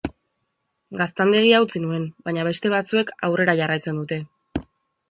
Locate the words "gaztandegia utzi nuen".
1.01-2.09